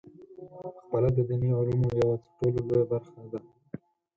پخپله 0.75 1.09
د 1.13 1.19
دیني 1.27 1.49
علومو 1.59 1.87
یوه 1.99 2.15
ترټولو 2.37 2.63
لویه 2.69 2.85
برخه 2.91 3.19
ده. 3.31 3.39